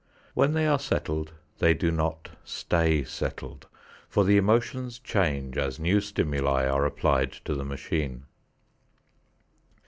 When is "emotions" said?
4.35-4.97